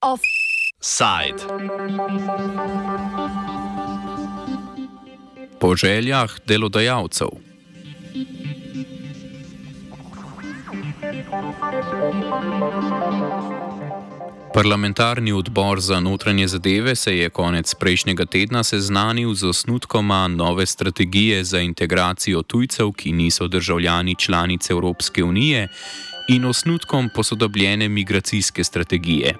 [0.00, 1.36] Offside.
[5.60, 7.51] Po željah delodajalcev.
[14.62, 21.44] Parlamentarni odbor za notranje zadeve se je konec prejšnjega tedna seznanil z osnutkoma nove strategije
[21.44, 25.68] za integracijo tujcev, ki niso državljani članice Evropske unije,
[26.28, 29.34] in osnutkom posodobljene migracijske strategije.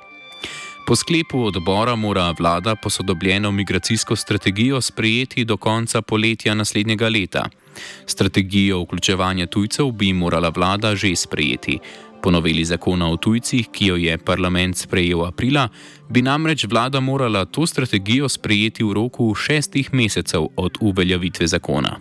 [0.86, 7.48] Po sklepu odbora mora vlada posodobljeno migracijsko strategijo sprejeti do konca poletja naslednjega leta.
[8.06, 11.78] Strategijo vključevanja tujcev bi morala vlada že sprejeti.
[12.22, 15.68] Po noveli zakona o tujcih, ki jo je parlament sprejel aprila,
[16.08, 21.98] bi namreč vlada morala to strategijo sprejeti v roku šestih mesecev od uveljavitve zakona.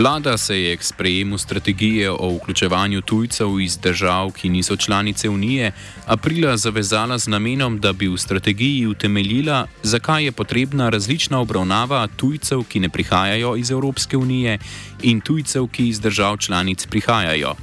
[0.00, 5.72] Vlada se je k sprejemu strategije o vključevanju tujcev iz držav, ki niso članice Unije,
[6.06, 12.62] aprila zavezala z namenom, da bi v strategiji utemeljila, zakaj je potrebna različna obravnava tujcev,
[12.68, 14.58] ki ne prihajajo iz Evropske unije,
[15.02, 17.54] in tujcev, ki iz držav članic prihajajo.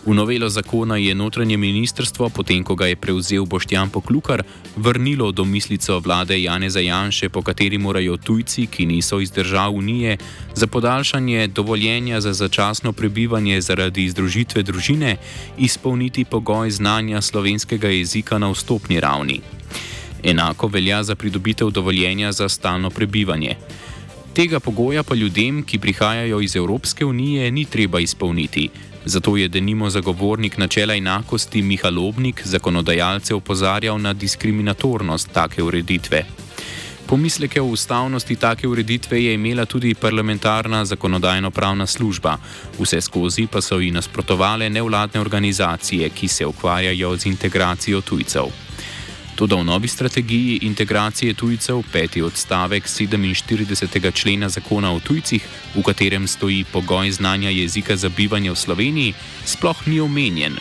[0.00, 4.42] V novelo zakona je notranje ministrstvo, potem ko ga je prevzel Boštjan Poklukar,
[4.76, 10.16] vrnilo domislico vlade Jane Zajanše, po kateri morajo tujci, ki niso iz držav Unije,
[10.54, 15.16] za podaljšanje dovoljenja za začasno prebivanje zaradi združitve družine
[15.58, 19.40] izpolniti pogoj znanja slovenskega jezika na vstopni ravni.
[20.24, 23.56] Enako velja za pridobitev dovoljenja za stalno prebivanje.
[24.32, 28.70] Tega pogoja pa ljudem, ki prihajajo iz Evropske unije, ni treba izpolniti.
[29.04, 36.24] Zato je denimo zagovornik načela enakosti Miha Lobnik zakonodajalce opozarjal na diskriminatornost take ureditve.
[37.06, 42.36] Pomisleke o ustavnosti take ureditve je imela tudi parlamentarna zakonodajno-pravna služba,
[42.78, 48.69] vse skozi pa so ji nasprotovale nevladne organizacije, ki se ukvarjajo z integracijo tujcev.
[49.40, 54.12] Tudi v novi strategiji integracije tujcev, peti odstavek 47.
[54.12, 55.40] člena zakona o tujcih,
[55.74, 59.14] v katerem stoji pogoj znanja jezika za bivanje v Sloveniji,
[59.44, 60.58] sploh ni omenjen.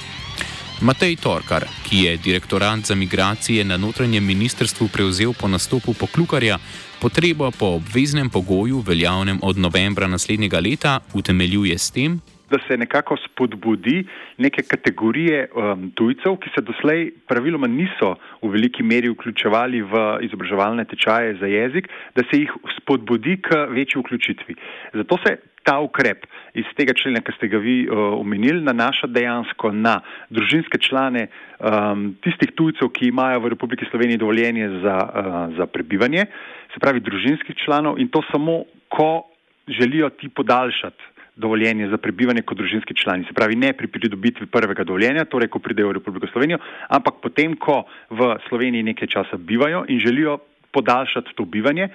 [0.82, 6.58] Matej Torkar, ki je direktorant za migracije na notranjem ministrstvu prevzel po nastopu poklukarja,
[7.02, 13.18] potrebo po obveznem pogoju, veljavnem od novembra naslednjega leta, utemeljuje s tem, da se nekako
[13.18, 14.04] spodbudi
[14.38, 20.86] neke kategorije um, tujcev, ki se doslej praviloma niso v veliki meri vključevali v izobraževalne
[20.86, 24.56] tečaje za jezik, da se jih spodbudi k večji vključitvi.
[24.94, 29.72] Zato se ta ukrep iz tega člena, ki ste ga vi uh, omenili, nanaša dejansko
[29.72, 30.00] na
[30.30, 31.28] družinske člane
[31.60, 36.26] um, tistih tujcev, ki imajo v Republiki Sloveniji dovoljenje za, uh, za prebivanje,
[36.74, 39.28] se pravi družinskih članov in to samo, ko
[39.68, 43.26] želijo ti podaljšati dovoljenje za prebivanje kot družinski člani.
[43.28, 47.56] Se pravi, ne pri pridobitvi prvega dovoljenja, torej ko pridejo v Republiko Slovenijo, ampak potem,
[47.56, 50.40] ko v Sloveniji nekaj časa bivajo in želijo
[50.72, 51.90] podaljšati to bivanje,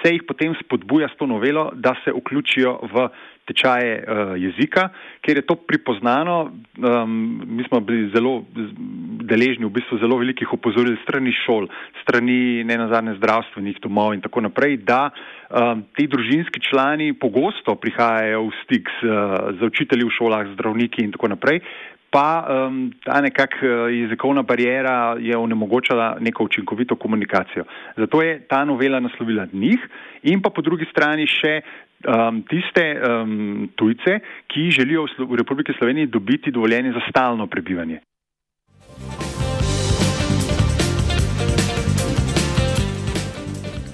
[0.00, 3.08] se jih potem spodbuja s to novelo, da se vključijo v
[3.50, 4.88] tečaje uh, jezika,
[5.20, 6.54] ker je to pripoznano.
[6.78, 8.46] Um, mi smo bili zelo
[9.26, 11.68] deležni v bistvu zelo velikih opozoril strani šol,
[12.02, 18.48] strani ne nazadnje zdravstvenih domov in tako naprej, da um, ti družinski člani pogosto prihajajo
[18.48, 19.14] v stik z,
[19.58, 21.62] z učitelji v šolah, zdravniki in tako naprej,
[22.10, 27.64] pa um, ta nekakšna uh, jezikovna barijera je onemogočala neko učinkovito komunikacijo.
[27.96, 29.78] Zato je ta novela naslovila njih
[30.22, 31.60] in pa po drugi strani še
[32.08, 38.00] um, tiste um, tujce, ki želijo v Republiki Sloveniji dobiti dovoljenje za stalno prebivanje.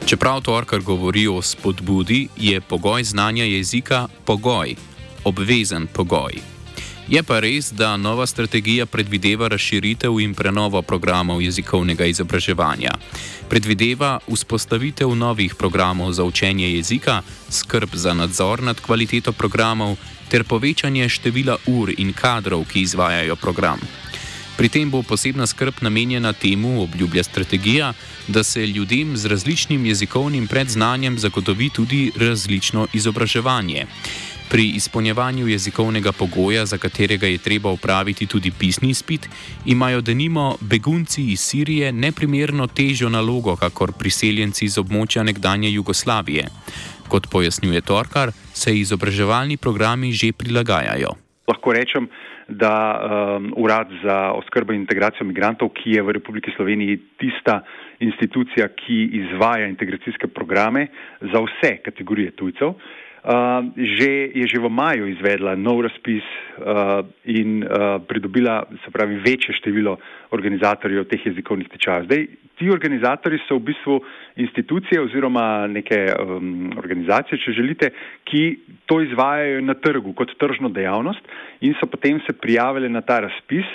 [0.07, 4.75] Čeprav to, kar govori o spodbudi, je pogoj znanja jezika pogoj,
[5.25, 6.56] obvezen pogoj.
[7.09, 12.91] Je pa res, da nova strategija predvideva razširitev in prenovo programov jezikovnega izobraževanja.
[13.49, 19.97] Predvideva vzpostavitev novih programov za učenje jezika, skrb za nadzor nad kvaliteto programov
[20.29, 23.79] ter povečanje števila ur in kadrov, ki izvajajo program.
[24.57, 27.93] Pri tem bo posebna skrb namenjena temu, obljublja strategija,
[28.29, 33.87] da se ljudem z različnim jezikovnim predznanjem zagotovi tudi različno izobraževanje.
[34.51, 39.29] Pri izpolnjevanju jezikovnega pogoja, za katerega je treba upraviti tudi pisni izpit,
[39.67, 46.45] imajo denimo begunci iz Sirije neprimerno težjo nalogo, kakor priseljenci iz območja nekdanje Jugoslavije.
[47.09, 51.11] Kot pojasnjuje Torkar, se izobraževalni programi že prilagajajo.
[51.49, 52.07] Lahko rečem,
[52.49, 57.65] da um, Urad za oskrbo in integracijo migrantov, ki je v Republiki Sloveniji tista
[57.99, 60.87] institucija, ki izvaja integracijske programe
[61.21, 63.06] za vse kategorije tujcev, uh,
[63.75, 69.55] že, je že v maju izvedla nov razpis uh, in uh, pridobila se pravi večje
[69.59, 69.97] število
[70.31, 72.07] organizatorjev teh jezikovnih tečajev.
[72.59, 74.01] Ti organizatori so v bistvu
[74.37, 77.91] institucije oziroma neke um, organizacije, če želite,
[78.25, 78.43] ki
[78.87, 81.21] to izvajajo na trgu kot tržno dejavnost
[81.61, 83.67] in so potem se prijavili na ta razpis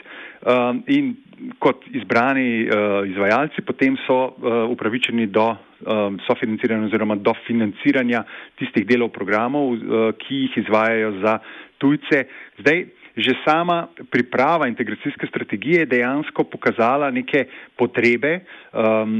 [0.42, 1.16] um, in
[1.60, 8.24] kot izbrani uh, izvajalci potem so uh, upravičeni do um, sofinanciranja oziroma do financiranja
[8.60, 11.38] tistih delov programov, uh, ki jih izvajajo za
[11.78, 12.26] tujce.
[12.62, 12.86] Zdaj,
[13.18, 17.46] že sama priprava integracijske strategije je dejansko pokazala neke
[17.78, 19.12] potrebe um,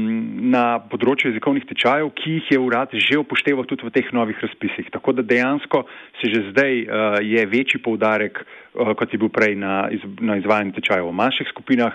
[0.50, 4.88] na področju jezikovnih tečajev, ki jih je urad že upošteval tudi v teh novih razpisih.
[4.92, 5.84] Tako da dejansko
[6.20, 10.40] se že zdaj uh, je večji poudarek, uh, kot je bil prej na, iz, na
[10.40, 11.92] izvajanju tečajev v manjših skupinah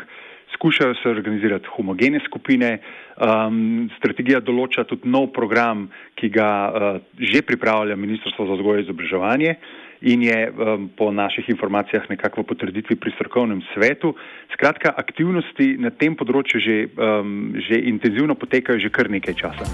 [0.53, 2.79] skušajo se organizirati homogene skupine.
[3.17, 8.85] Um, strategija določa tudi nov program, ki ga uh, že pripravlja Ministrstvo za vzgojo in
[8.85, 9.55] izobraževanje
[10.01, 14.13] in je um, po naših informacijah nekako v potrditvi pri strokovnem svetu.
[14.53, 19.65] Skratka, aktivnosti na tem področju že, um, že intenzivno potekajo že kar nekaj časa.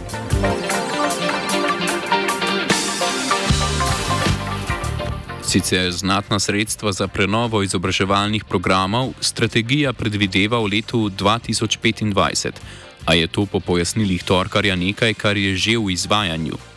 [5.53, 12.57] Sicer znatna sredstva za prenovo izobraževalnih programov strategija predvideva v letu 2025,
[13.05, 16.72] a je to po pojasnilih Torkarja nekaj, kar je že v izvajanju.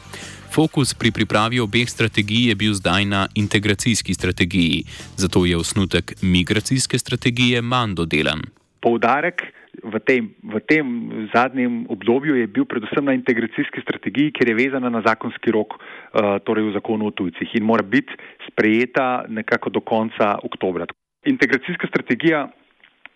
[0.56, 4.88] Fokus pri pripravi obeh strategij je bil zdaj na integracijski strategiji,
[5.20, 8.40] zato je osnutek migracijske strategije manj dodelan.
[8.80, 9.44] Poudarek
[9.84, 10.86] v tem, v tem
[11.34, 16.40] zadnjem obdobju je bil predvsem na integracijski strategiji, ker je vezana na zakonski rok, uh,
[16.40, 18.16] torej v zakonu o tujcih in mora biti
[18.48, 20.88] sprejeta nekako do konca oktobra.
[21.28, 22.48] Integracijska strategija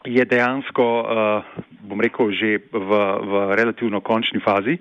[0.04, 2.90] je dejansko, uh, bom rekel, že v,
[3.24, 4.76] v relativno končni fazi.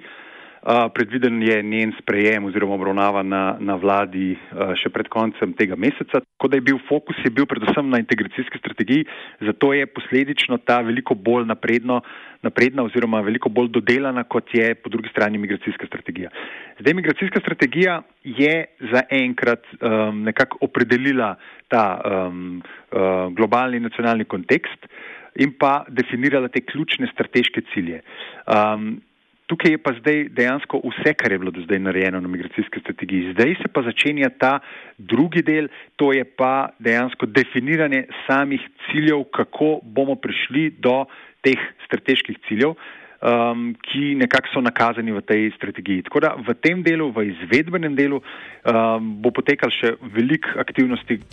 [0.94, 4.33] Predviden je njen sprejem oziroma obravnava na, na vladi
[4.81, 6.19] še pred koncem tega meseca.
[6.19, 9.06] Tako da je bil fokus je bil predvsem na integracijski strategiji,
[9.47, 12.01] zato je posledično ta veliko bolj napredno,
[12.44, 16.29] napredna oziroma veliko bolj dodelana, kot je po drugi strani migracijska strategija.
[16.79, 21.35] Zdaj, migracijska strategija je zaenkrat um, nekako opredelila
[21.67, 22.61] ta um,
[22.91, 24.88] uh, globalni nacionalni kontekst
[25.35, 28.01] in pa definirala te ključne strateške cilje.
[28.47, 28.97] Um,
[29.50, 33.31] Tukaj je pa zdaj dejansko vse, kar je bilo do zdaj narejeno na migracijski strategiji.
[33.34, 34.60] Zdaj se pa začenja ta
[34.98, 41.06] drugi del, to je pa dejansko definiranje samih ciljev, kako bomo prišli do
[41.42, 41.57] teh
[41.88, 46.06] strateških ciljev, um, ki nekako so nakazani v tej strategiji.
[46.06, 51.24] Tako da v tem delu, v izvedbenem delu, um, bo potekal še velik aktivnosti.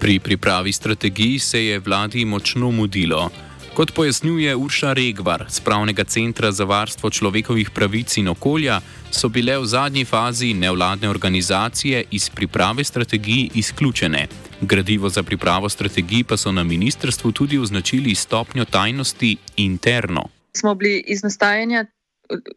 [0.00, 3.30] Pri pripravi strategij se je vladi močno mudilo.
[3.74, 9.58] Kot pojasnjuje Urša Regvar z Pravnega centra za varstvo človekovih pravic in okolja, so bile
[9.58, 14.26] v zadnji fazi nevladne organizacije iz priprave strategij izključene.
[14.60, 20.28] Gradivo za pripravo strategij pa so na ministrstvu tudi označili stopnjo tajnosti interno.
[20.56, 21.84] Smo bili iz nastajanja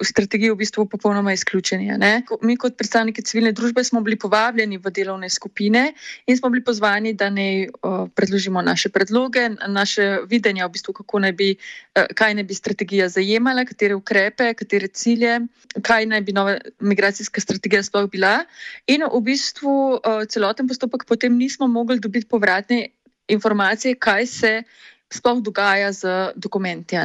[0.04, 1.92] strategije v bistvu popolnoma izključeni.
[1.98, 2.24] Ne?
[2.42, 5.94] Mi, kot predstavniki civilne družbe, smo bili povabljeni v delovne skupine
[6.28, 7.68] in smo bili pozvani, da ne
[8.16, 11.50] predložimo naše predloge, naše videnja, v bistvu, naj bi,
[11.96, 15.40] e, kaj naj bi strategija zajemala, katere ukrepe, katere cilje,
[15.82, 18.44] kaj naj bi nova migracijska strategija sploh bila.
[18.88, 20.00] In v bistvu
[20.30, 22.90] celoten postopek potem nismo mogli dobiti povratne
[23.30, 24.64] informacije, kaj se
[25.10, 26.96] sploh dogaja z dokumenti.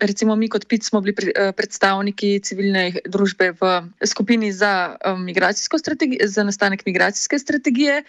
[0.00, 3.70] Recimo, mi kot PIT smo bili eh, predstavniki civilne družbe v
[4.04, 4.98] skupini za,
[6.26, 8.02] za nastanek migracijske strategije.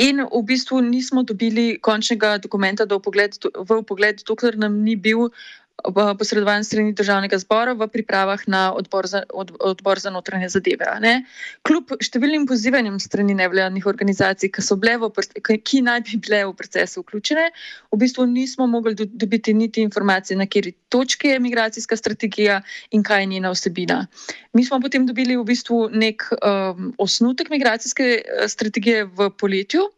[0.00, 2.98] In v bistvu nismo dobili končnega dokumenta v
[3.84, 5.28] pogled, dokler nam ni bil
[6.18, 10.86] posredovan strani državnega zbora v pripravah na odbor za, od, odbor za notranje zadeve.
[11.66, 17.48] Kljub številnim pozivanjem strani nevladnih organizacij, ki, v, ki naj bi bile v procesu vključene,
[17.92, 23.22] v bistvu nismo mogli dobiti niti informacije, na kateri točki je migracijska strategija in kaj
[23.22, 24.06] je njena vsebina.
[24.52, 29.88] Mi smo potem dobili v bistvu nek um, osnutek migracijske eh, strategije v poletju.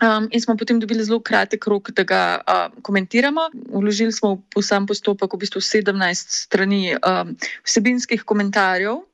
[0.00, 3.50] Um, in smo potem dobili zelo kratek rok, da ga uh, komentiramo.
[3.68, 7.36] Vložili smo v sam postopek v bistvu 17 strani um,
[7.68, 9.04] vsebinskih komentarjev.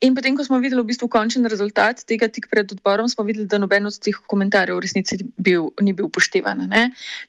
[0.00, 3.48] In potem, ko smo videli v bistvu končen rezultat tega tik pred odborom, smo videli,
[3.50, 6.70] da noben od teh komentarjev v resnici bil, ni bil upoštevan.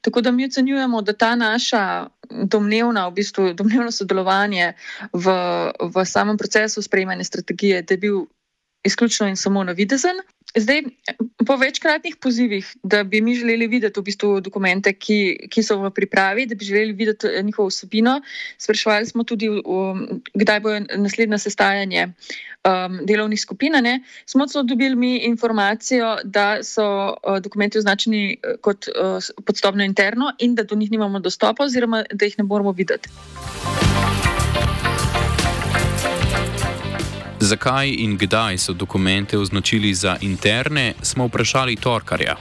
[0.06, 1.82] Tako da mi ocenjujemo, da ta naša
[2.30, 4.74] domnevna, v bistvu, domnevno sodelovanje
[5.10, 5.34] v,
[5.82, 8.22] v samem procesu sprejemanja strategije, da je bil
[8.86, 10.22] izključno in samo navidezen.
[10.56, 10.82] Zdaj,
[11.46, 15.90] po večkratnih pozivih, da bi mi želeli videti v bistvu dokumente, ki, ki so v
[15.94, 18.20] pripravi, da bi želeli videti eh, njihovo vsebino,
[18.58, 23.78] sprašvali smo tudi, um, kdaj bo naslednje sestajanje um, delovnih skupin.
[23.82, 24.00] Ne?
[24.26, 30.32] Smo celo dobili mi informacijo, da so uh, dokumenti označeni eh, kot uh, podstopno interno
[30.38, 33.08] in da do njih nimamo dostopa, oziroma da jih ne moramo videti.
[37.50, 42.36] Zakaj in kdaj so dokumente označili za interne, smo vprašali Torkarja.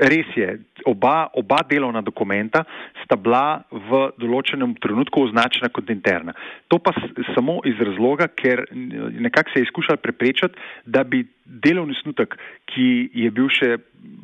[0.00, 0.48] Res je,
[0.88, 2.64] oba, oba delovna dokumenta
[3.04, 6.32] sta bila v določenem trenutku označena kot interna.
[6.72, 6.94] To pa
[7.34, 12.36] samo iz razloga, ker nekako se je izkušal preprečiti, da bi delovni snutek,
[12.70, 13.74] ki je bil še,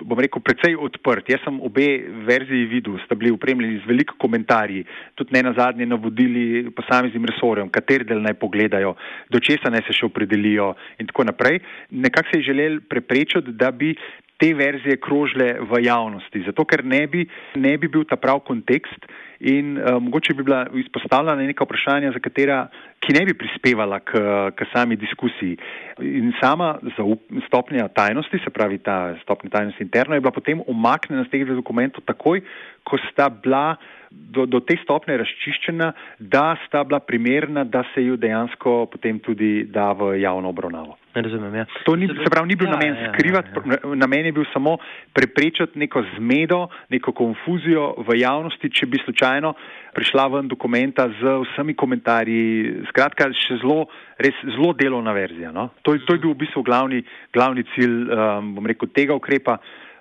[0.07, 1.29] bom rekel, precej odprt.
[1.29, 1.87] Jaz sem obe
[2.25, 4.85] verziji videl, sta bili upremljeni z veliko komentarji,
[5.19, 8.95] tudi ne na zadnje navodili posameznim resorjem, kateri del naj pogledajo,
[9.29, 11.61] do česa naj se še opredelijo in tako naprej.
[11.91, 13.93] Nekako se je želel preprečiti, da bi
[14.37, 17.25] te verzije krožile v javnosti, zato ker ne bi,
[17.57, 19.09] ne bi bil ta prav kontekst
[19.41, 22.59] in uh, mogoče bi bila izpostavljena neka vprašanja, za katera,
[23.01, 24.21] ki ne bi prispevala k,
[24.57, 25.57] k sami diskusiji.
[26.01, 31.25] In sama zaup, stopnja tajnosti, se pravi ta stopnja tajnosti interno, je bila potem umaknjena
[31.25, 32.41] z teh dokumentov takoj,
[32.85, 33.77] ko sta bila
[34.37, 39.67] do, do te stopne razčiščena, da sta bila primerna, da se ju dejansko potem tudi
[39.73, 40.97] da v javno obravnavo.
[41.17, 41.65] Razumem, ja.
[41.87, 43.95] To ni, se pravi, ni bil ja, namen ja, skrivati, ja, ja.
[43.97, 44.77] namen je bil samo
[45.17, 49.55] preprečiti neko zmedo, neko konfuzijo v javnosti, če bi slučajno
[49.97, 52.43] prišla ven dokumenta z vsemi komentarji.
[52.91, 53.87] Skratka, še zelo,
[54.21, 55.55] res zelo delovna verzija.
[55.57, 55.71] No?
[55.89, 57.01] To, to je bil v bistvu glavni,
[57.33, 59.57] glavni cilj, um, bom rekel, tega ukrepa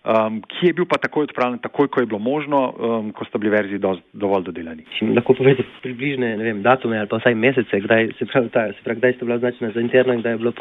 [0.05, 3.41] um, ki je bil pa takoj odpravljen, takoj, ko je bilo možno, um, ko sta
[3.41, 4.85] bili verziji do, dovolj dodelani.
[5.15, 8.99] Lahko povete približne vem, datume ali pa vsaj mesece, kdaj, se pravi, ta, se pravi,
[8.99, 10.53] kdaj ste bila označena za interno in kdaj je bila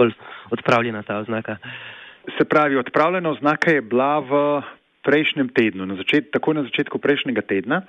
[0.51, 1.57] odpravljena ta oznaka?
[2.39, 4.33] Se pravi, odpravljena oznaka je bila v
[5.05, 7.83] prejšnjem tednu, na začet, takoj na začetku prejšnjega tedna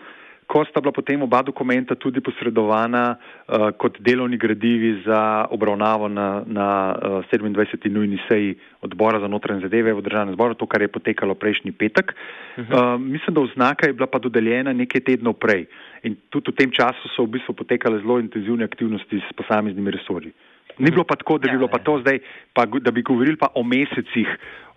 [0.47, 6.43] ko sta bila potem oba dokumenta tudi posredovana uh, kot delovni gradivi za obravnavo na,
[6.45, 7.89] na uh, eh, 27.
[7.89, 12.13] nujni seji odbora za notranje zadeve v državnem zboru, to, kar je potekalo prejšnji petek.
[12.57, 15.65] Uh, mislim, da oznaka je bila pa dodeljena nekaj tednov prej
[16.03, 20.31] in tudi v tem času so v bistvu potekale zelo intenzivne aktivnosti s posameznimi resorji.
[20.77, 22.19] Ni bilo pa tako, da bi bilo pa to zdaj,
[22.53, 24.27] pa, da bi govorili pa o mesecih,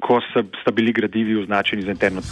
[0.01, 2.23] ko so, sta bili gradivi označeni za interno.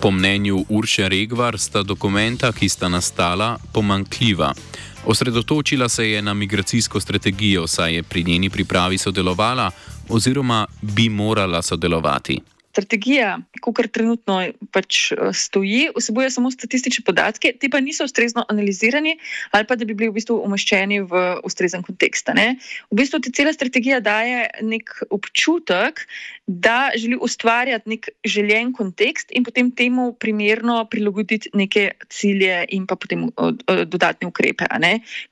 [0.00, 4.54] Po mnenju Urše Regvar sta dokumenta, ki sta nastala, pomankljiva.
[5.06, 9.70] Osredotočila se je na migracijsko strategijo, saj je pri njeni pripravi sodelovala
[10.08, 12.40] oziroma bi morala sodelovati
[12.76, 14.38] strategija, kot trenutno
[14.74, 19.16] pač eh, stoji, vsebuje samo statistične podatke, ti pa niso ustrezno analizirani
[19.56, 22.28] ali pa da bi bili v bistvu umeščeni v ustrezen kontekst.
[22.90, 26.04] V bistvu ti cela strategija daje nek občutek,
[26.46, 32.96] da želi ustvarjati nek željen kontekst in potem temu primerno prilagoditi neke cilje in pa
[32.96, 33.28] potem
[33.86, 34.68] dodatne ukrepe.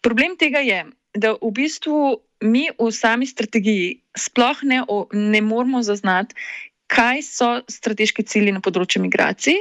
[0.03, 0.85] Problem tega je,
[1.15, 2.21] da v bistvu.
[2.45, 4.83] Mi v sami strategiji sploh ne,
[5.17, 6.35] ne moramo zaznati,
[6.95, 9.59] kaj so strateški cilji na področju migracij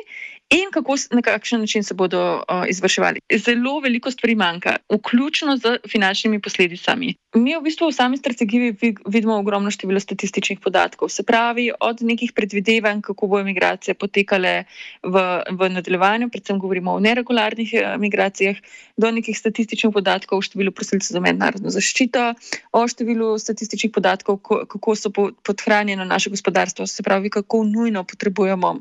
[0.54, 3.20] in kako, na kakšen način se bodo uh, izvrševali.
[3.46, 7.16] Zelo veliko stvari manjka, vključno z finančnimi posledicami.
[7.36, 8.76] Mi v bistvu v sami strategiji
[9.08, 14.64] vidimo ogromno število statističnih podatkov, se pravi, od nekih predvidevanj, kako bodo migracije potekale
[15.04, 18.58] v, v nadaljevanju, predvsem govorimo o neregularnih migracijah,
[18.98, 22.34] do nekih statističnih podatkov o številu prosilcev za mednarodno zaščito,
[22.72, 28.78] o številu statističnih podatkov, kako so podhranjeno naše gospodarstvo, se pravi, kako nujno potrebujemo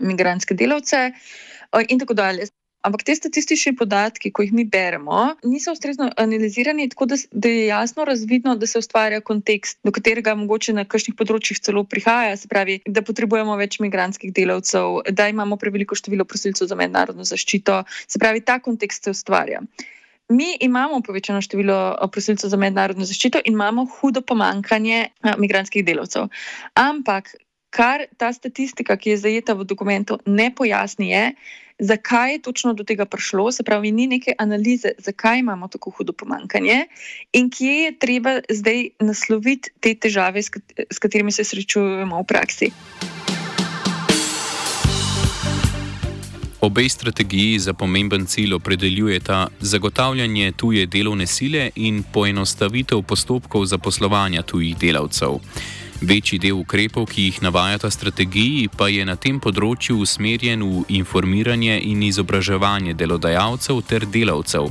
[0.00, 1.10] migranske delavce
[1.88, 2.48] in tako dalje.
[2.86, 7.64] Ampak te statistični podatki, ko jih mi beremo, niso ustrezno analizirani, tako da, da je
[7.66, 12.36] jasno razvidno, da se ustvarja kontekst, do katerega mogoče na kakšnih področjih celo prihaja.
[12.38, 17.82] Se pravi, da potrebujemo več migranskih delavcev, da imamo preveliko število prosilcev za mednarodno zaščito.
[18.06, 19.64] Se pravi, ta kontekst se ustvarja.
[20.30, 21.80] Mi imamo povečano število
[22.14, 25.08] prosilcev za mednarodno zaščito in imamo hudo pomankanje
[25.42, 26.30] migranskih delavcev.
[26.82, 27.34] Ampak
[27.76, 31.24] Kar ta statistika, ki je zajeta v dokumentu, ne pojasni, je,
[31.78, 36.12] zakaj je točno do tega prišlo, se pravi, ni neke analize, zakaj imamo tako hudo
[36.12, 36.86] pomankanje
[37.32, 42.70] in kje je treba zdaj nasloviti te težave, s katerimi se srečujemo v praksi.
[46.60, 54.78] Obe strategiji za pomemben cilj opredeljujeta zagotavljanje tuje delovne sile in poenostavitev postopkov zaposlovanja tujih
[54.78, 55.36] delavcev.
[56.00, 61.78] Večji del ukrepov, ki jih navajata strategiji, pa je na tem področju usmerjen v informiranje
[61.88, 64.68] in izobraževanje delodajalcev ter delavcev.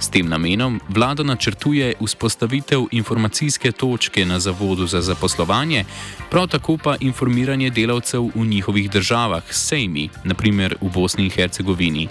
[0.00, 5.84] S tem namenom vlada načrtuje vzpostavitev informacijske točke na Zavodu za zaposlovanje,
[6.30, 12.08] prav tako pa informiranje delavcev v njihovih državah, sejmi, naprimer v Bosni in Hercegovini.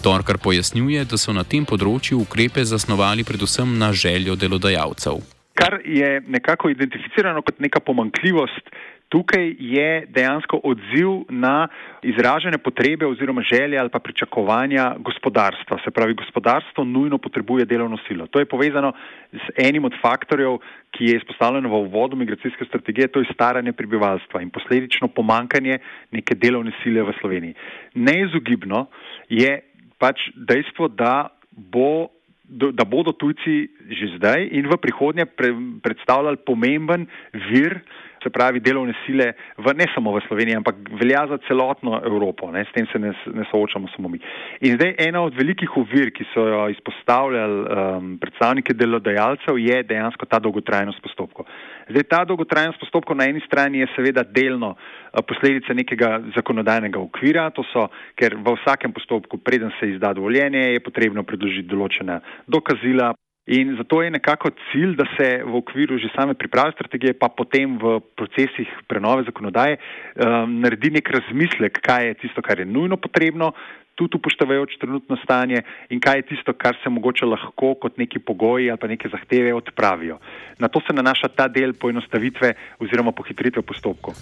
[0.00, 5.20] Torkar pojasnjuje, da so na tem področju ukrepe zasnovali predvsem na željo delodajalcev
[5.60, 8.70] kar je nekako identificirano kot neka pomankljivost.
[9.10, 11.68] Tukaj je dejansko odziv na
[12.02, 15.78] izražene potrebe oziroma želje ali pa pričakovanja gospodarstva.
[15.84, 18.26] Se pravi, gospodarstvo nujno potrebuje delovno silo.
[18.26, 18.92] To je povezano
[19.32, 20.58] z enim od faktorjev,
[20.90, 25.78] ki je izpostavljen v uvodu migracijske strategije, to je staranje prebivalstva in posledično pomankanje
[26.10, 27.54] neke delovne sile v Sloveniji.
[27.94, 28.86] Neizogibno
[29.28, 29.60] je
[29.98, 32.19] pač dejstvo, da bo
[32.50, 37.06] da bodo tujci že zdaj in v prihodnje pre, predstavljali pomemben
[37.50, 37.80] vir
[38.22, 42.50] se pravi delovne sile, v, ne samo v Sloveniji, ampak velja za celotno Evropo.
[42.52, 42.64] Ne?
[42.64, 44.20] S tem se ne, ne soočamo samo mi.
[44.60, 50.26] In zdaj ena od velikih ovir, ki so jo izpostavljali um, predstavniki delodajalcev, je dejansko
[50.26, 51.48] ta dolgotrajnost postopkov.
[51.90, 57.48] Zdaj, ta dolgotrajnost postopkov na eni strani je seveda delno uh, posledica nekega zakonodajnega okvira,
[57.54, 63.14] to so, ker v vsakem postopku, preden se izda dovoljenje, je potrebno predložiti določena dokazila.
[63.46, 67.78] In zato je nekako cilj, da se v okviru že same priprave strategije, pa potem
[67.78, 73.52] v procesih prenove zakonodaje, um, naredi nek razmislek, kaj je tisto, kar je nujno potrebno,
[73.94, 78.70] tudi upoštevajoč trenutno stanje in kaj je tisto, kar se mogoče lahko kot neki pogoji
[78.70, 80.20] ali pa neke zahteve odpravijo.
[80.58, 84.14] Na to se nanaša ta del poenostavitve oziroma pohitritve postopkov.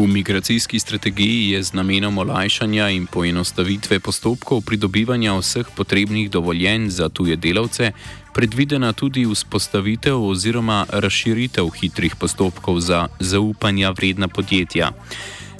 [0.00, 7.08] V migracijski strategiji je z namenom olajšanja in poenostavitve postopkov pridobivanja vseh potrebnih dovoljenj za
[7.08, 7.92] tuje delavce
[8.34, 14.88] predvidena tudi vzpostavitev oziroma razširitev hitrih postopkov za zaupanja vredna podjetja.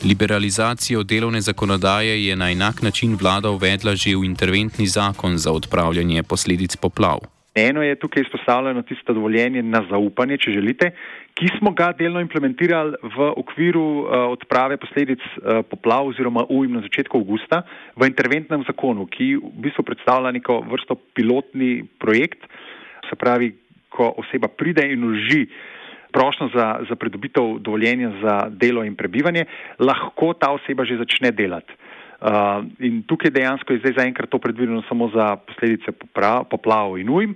[0.05, 6.23] Liberalizacijo delovne zakonodaje je na enak način vlada uvedla že v interventni zakon za odpravljanje
[6.23, 7.21] posledic poplav.
[7.55, 10.91] Eno je tukaj izpostavljeno tisto dovoljenje na zaupanje, če želite,
[11.35, 16.85] ki smo ga delno implementirali v okviru uh, odprave posledic uh, poplav oziroma ujm na
[16.85, 17.63] začetku avgusta
[17.97, 22.45] v interventnem zakonu, ki v bistvu predstavlja neko vrsto pilotni projekt,
[23.09, 23.55] se pravi,
[23.91, 25.49] ko oseba pride in uži
[26.13, 29.47] prošlo za, za pridobitev dovoljenja za delo in prebivanje,
[29.79, 31.73] lahko ta oseba že začne delati.
[32.21, 35.93] Uh, in tukaj dejansko je zdaj zaenkrat to predvideno samo za posledice
[36.51, 37.33] poplav in ujm,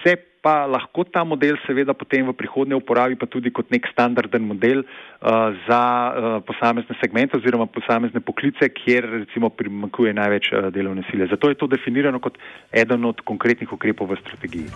[0.00, 4.42] se pa lahko ta model seveda potem v prihodnje uporabi pa tudi kot nek standarden
[4.42, 11.06] model uh, za uh, posamezne segmente oziroma posamezne poklice, kjer recimo primakuje največ uh, delovne
[11.10, 11.30] sile.
[11.30, 12.38] Zato je to definirano kot
[12.74, 14.68] eden od konkretnih ukrepov v strategiji.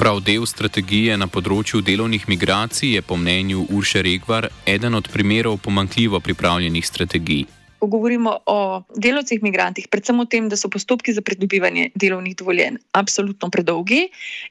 [0.00, 5.58] Prav del strategije na področju delovnih migracij je po mnenju Urše Regvar eden od primerov
[5.60, 7.59] pomankljivo pripravljenih strategij.
[7.80, 12.76] Ko govorimo o delovcih, migrantih, predvsem o tem, da so postopki za pridobivanje delovnih dovoljenj
[12.92, 14.08] absolutno predolgi,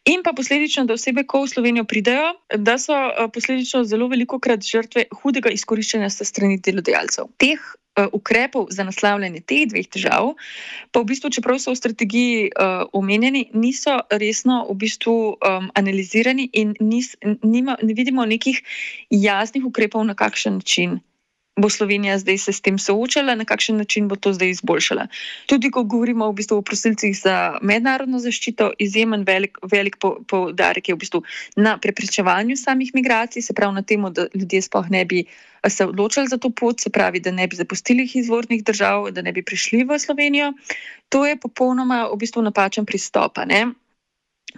[0.09, 4.39] in pa posledično, da osebe, ko v Slovenijo pridejo, da so eh, posledično zelo veliko
[4.39, 7.29] krat žrtve hudega izkoriščanja strani delodajalcev.
[7.37, 7.61] Teh
[7.99, 10.35] Eh, ukrepov za naslavljanje teh dveh težav,
[10.91, 16.47] pa v bistvu, čeprav so v strategiji uh, omenjeni, niso resno v bistvu, um, analizirani
[16.53, 18.61] in nis, nima, ne vidimo nekih
[19.09, 20.99] jasnih ukrepov, na kakšen način
[21.61, 25.07] bo Slovenija zdaj se s tem soočala, na kakšen način bo to zdaj izboljšala.
[25.45, 30.95] Tudi, ko govorimo v bistvu o prosilcih za mednarodno zaščito, izjemen velik, velik poudarek je
[30.95, 31.23] v bistvu
[31.55, 35.25] na preprečevanju samih migracij, se pravi na tem, da ljudje sploh ne bi
[35.67, 39.31] se odločili za to pot, se pravi, da ne bi zapustili izvornih držav, da ne
[39.31, 40.53] bi prišli v Slovenijo.
[41.09, 43.37] To je popolnoma v bistvu napačen pristop.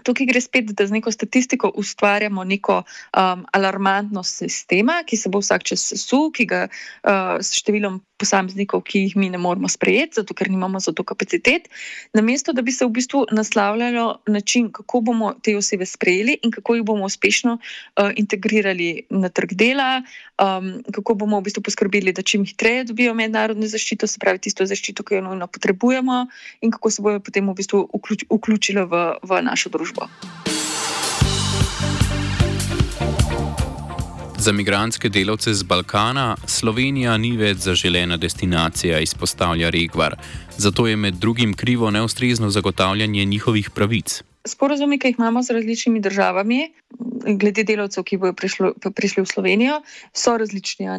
[0.03, 5.41] Tukaj gre spet, da z neko statistiko ustvarjamo neko um, alarmantnost sistema, ki se bo
[5.43, 10.21] vsak čas sesul, ki ga uh, s številom posameznikov, ki jih mi ne moremo sprejeti,
[10.21, 11.67] zato ker nimamo za to kapacitet,
[12.13, 16.77] namesto da bi se v bistvu naslavljalo način, kako bomo te osebe sprejeli in kako
[16.77, 19.89] jih bomo uspešno uh, integrirali na trg dela,
[20.37, 24.65] um, kako bomo v bistvu poskrbeli, da čim hitreje dobijo mednarodno zaščito, se pravi tisto
[24.69, 26.25] zaščito, ki jo nujno potrebujemo,
[26.61, 29.80] in kako se bojo potem v bistvu vključ, vključili v, v našo družbo.
[34.37, 40.15] Za migranske delavce z Balkana Slovenija ni več zaželena destinacija, izpostavlja Regvar.
[40.57, 44.23] Zato je med drugim krivo neustrezno zagotavljanje njihovih pravic.
[44.45, 46.59] Sporazumi, ki jih imamo z različnimi državami,
[47.37, 49.81] glede delavcev, ki bodo prišlo, prišli v Slovenijo,
[50.13, 50.89] so različni.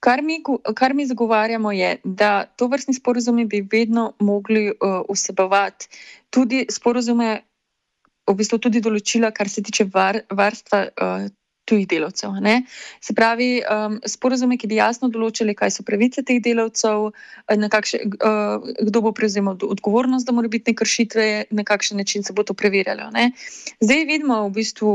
[0.00, 0.40] Kar mi,
[0.74, 5.88] kar mi zagovarjamo, je, da to vrstni sporazumi bi vedno mogli uh, vsebovati
[6.30, 7.42] tudi sporazume,
[8.28, 11.28] v bistvu tudi določila, kar se tiče var, varstva uh,
[11.70, 12.34] tujih delavcev.
[12.42, 12.62] Ne?
[13.00, 17.10] Se pravi, um, sporozume, ki bi jasno določili, kaj so pravice teh delavcev,
[17.46, 22.34] eh, kakše, uh, kdo bo prevzel odgovornost, da mora biti nekršitve, na kakšen način se
[22.34, 23.10] bo to preverjalo.
[23.14, 23.30] Ne?
[23.80, 24.90] Zdaj vidimo v bistvu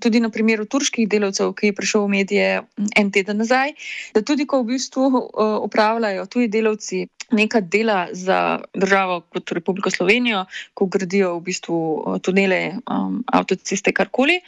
[0.00, 2.48] tudi na primeru turških delavcev, ki je prišel v medije
[2.96, 3.74] en teden nazaj,
[4.14, 9.90] da tudi ko v bistvu uh, upravljajo tuji delavci neka dela za državo kot Republiko
[9.90, 11.78] Slovenijo, ko gradijo v bistvu
[12.22, 14.40] tunele, um, avtoceste, karkoli,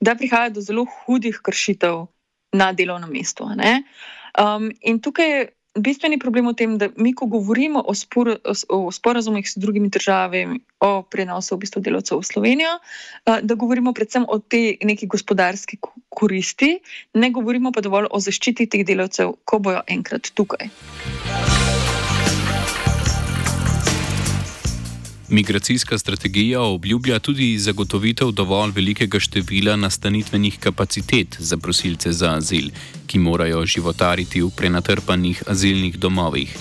[0.00, 2.08] da prihaja do zelo hudih kršitev
[2.52, 3.46] na delovnem mestu.
[3.46, 8.32] Um, in tukaj je bistveni problem v tem, da mi, ko govorimo o, spor,
[8.68, 13.94] o sporazumih s drugimi državami, o prenosu v bistvu delavcev v Slovenijo, uh, da govorimo
[13.94, 16.80] predvsem o tej neki gospodarski koristi,
[17.14, 20.70] ne govorimo pa dovolj o zaščiti teh delavcev, ko bojo enkrat tukaj.
[25.30, 32.70] Migracijska strategija obljublja tudi zagotovitev dovolj velikega števila nastanitvenih kapacitet za prosilce za azil,
[33.06, 36.56] ki morajo životariti v prenatrpanih azilnih domovih.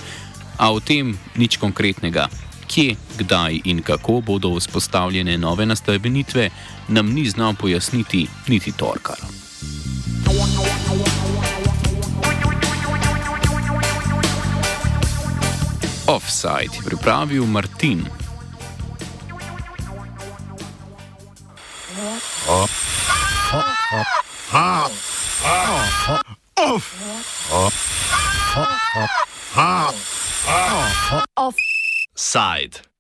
[0.57, 2.27] A o tem nič konkretnega,
[2.67, 6.49] kje, kdaj in kako bodo vzpostavljene nove nastanitve,
[6.87, 9.17] nam ni znal pojasniti niti Torkar.
[16.07, 18.28] Offside je pripravil Martin.
[32.19, 32.88] Offside.